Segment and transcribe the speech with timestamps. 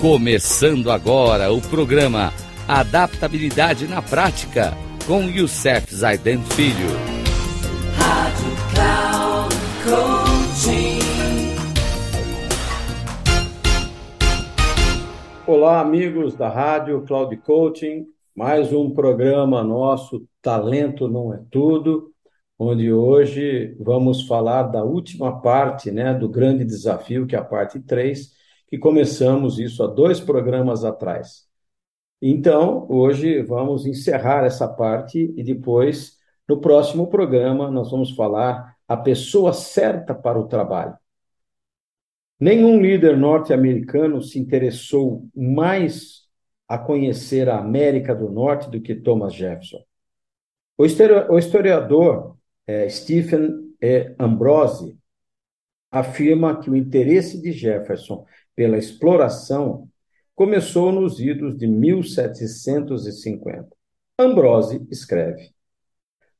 [0.00, 2.32] Começando agora o programa
[2.66, 4.72] Adaptabilidade na Prática
[5.06, 6.88] com Youssef Zaiden Filho.
[7.98, 11.00] Rádio Cloud Coaching.
[15.46, 18.06] Olá, amigos da Rádio Cloud Coaching.
[18.34, 22.10] Mais um programa nosso Talento Não É Tudo,
[22.58, 27.78] onde hoje vamos falar da última parte né, do grande desafio, que é a parte
[27.78, 28.39] 3
[28.70, 31.48] que começamos isso há dois programas atrás.
[32.22, 38.96] Então, hoje vamos encerrar essa parte e depois, no próximo programa, nós vamos falar a
[38.96, 40.96] pessoa certa para o trabalho.
[42.38, 46.28] Nenhum líder norte-americano se interessou mais
[46.68, 49.82] a conhecer a América do Norte do que Thomas Jefferson.
[50.78, 50.86] O
[51.38, 53.68] historiador é, Stephen.
[54.18, 54.99] Ambrose
[55.90, 58.24] afirma que o interesse de Jefferson
[58.54, 59.88] pela exploração
[60.34, 63.68] começou nos idos de 1750.
[64.18, 65.50] Ambrose escreve: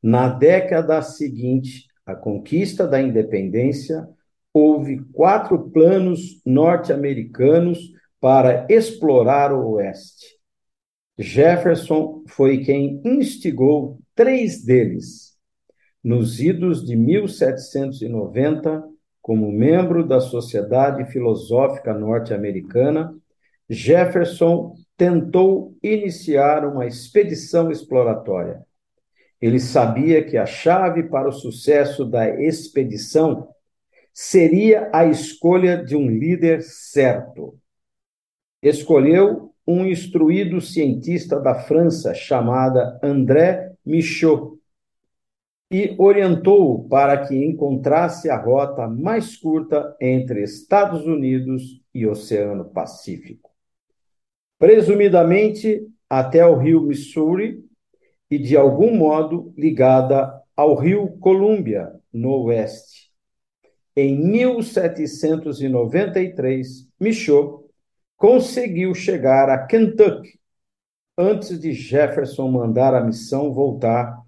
[0.03, 4.09] Na década seguinte à conquista da independência,
[4.53, 7.79] houve quatro planos norte-americanos
[8.21, 10.39] para explorar o Oeste.
[11.19, 15.31] Jefferson foi quem instigou três deles.
[16.03, 18.90] Nos idos de 1790,
[19.23, 23.15] como membro da Sociedade Filosófica Norte-Americana,
[23.69, 28.65] Jefferson tentou iniciar uma expedição exploratória.
[29.41, 33.49] Ele sabia que a chave para o sucesso da expedição
[34.13, 37.59] seria a escolha de um líder certo.
[38.63, 44.60] Escolheu um instruído cientista da França chamado André Michaud,
[45.71, 53.51] e orientou-o para que encontrasse a rota mais curta entre Estados Unidos e Oceano Pacífico.
[54.59, 57.65] Presumidamente até o rio Missouri
[58.29, 63.13] e, de algum modo, ligada ao rio Columbia, no oeste.
[63.95, 67.65] Em 1793, Michaud
[68.17, 70.41] conseguiu chegar a Kentucky
[71.17, 74.19] antes de Jefferson mandar a missão voltar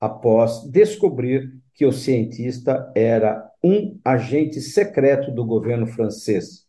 [0.00, 6.66] após descobrir que o cientista era um agente secreto do governo francês,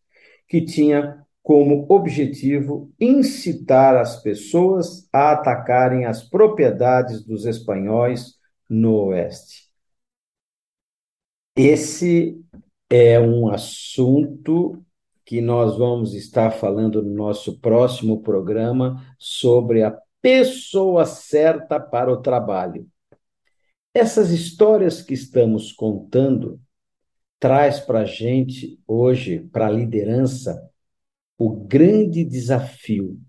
[0.48, 8.36] que tinha como objetivo incitar as pessoas a atacarem as propriedades dos espanhóis
[8.70, 9.72] no Oeste.
[11.56, 12.40] Esse
[12.90, 14.84] é um assunto
[15.26, 22.22] que nós vamos estar falando no nosso próximo programa sobre a pessoa certa para o
[22.22, 22.88] trabalho.
[23.94, 26.62] Essas histórias que estamos contando
[27.38, 30.70] traz para a gente hoje, para a liderança,
[31.38, 33.20] o grande desafio.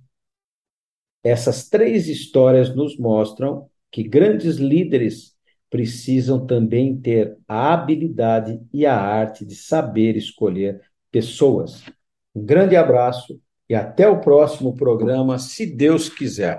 [1.25, 5.35] Essas três histórias nos mostram que grandes líderes
[5.69, 10.81] precisam também ter a habilidade e a arte de saber escolher
[11.11, 11.83] pessoas.
[12.35, 16.59] Um grande abraço e até o próximo programa, se Deus quiser.